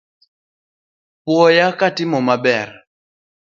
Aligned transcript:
Puoya 1.23 1.67
katimo 1.79 2.19
maber 2.27 2.67